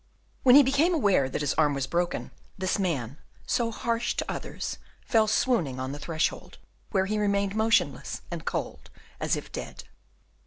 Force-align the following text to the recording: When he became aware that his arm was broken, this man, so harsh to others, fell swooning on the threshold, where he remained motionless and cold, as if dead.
When 0.41 0.55
he 0.55 0.63
became 0.63 0.95
aware 0.95 1.29
that 1.29 1.41
his 1.41 1.53
arm 1.59 1.75
was 1.75 1.85
broken, 1.85 2.31
this 2.57 2.79
man, 2.79 3.19
so 3.45 3.69
harsh 3.69 4.15
to 4.15 4.25
others, 4.27 4.79
fell 5.05 5.27
swooning 5.27 5.79
on 5.79 5.91
the 5.91 5.99
threshold, 5.99 6.57
where 6.89 7.05
he 7.05 7.19
remained 7.19 7.55
motionless 7.55 8.23
and 8.31 8.43
cold, 8.43 8.89
as 9.19 9.35
if 9.35 9.51
dead. 9.51 9.83